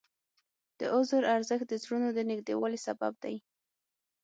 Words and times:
د 0.79 0.81
عذر 0.93 1.23
ارزښت 1.35 1.65
د 1.69 1.73
زړونو 1.83 2.07
د 2.13 2.19
نږدېوالي 2.31 2.79
سبب 2.87 3.13
دی. 3.23 3.35